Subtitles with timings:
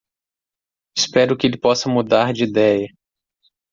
[0.97, 2.87] Espero que ele possa mudar de ideia.